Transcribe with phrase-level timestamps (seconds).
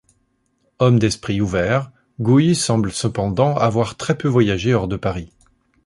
[0.79, 5.31] Homme d’esprit ouvert, Gouye semble cependant avoir très peu voyagé hors de Paris.